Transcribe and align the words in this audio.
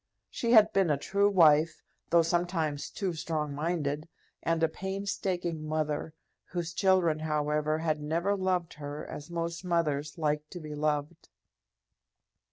She 0.31 0.53
had 0.53 0.73
been 0.73 0.89
a 0.89 0.97
true 0.97 1.29
wife, 1.29 1.83
though 2.09 2.23
sometimes 2.23 2.89
too 2.89 3.13
strong 3.13 3.53
minded, 3.53 4.09
and 4.41 4.63
a 4.63 4.67
painstaking 4.67 5.63
mother, 5.63 6.15
whose 6.45 6.73
children, 6.73 7.19
however, 7.19 7.77
had 7.77 8.01
never 8.01 8.35
loved 8.35 8.73
her 8.81 9.05
as 9.05 9.29
most 9.29 9.63
mothers 9.63 10.17
like 10.17 10.49
to 10.49 10.59
be 10.59 10.73
loved. 10.73 11.29